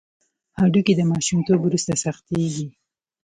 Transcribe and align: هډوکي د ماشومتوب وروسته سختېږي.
هډوکي 0.59 0.93
د 0.97 1.01
ماشومتوب 1.11 1.59
وروسته 1.63 1.91
سختېږي. 2.03 2.67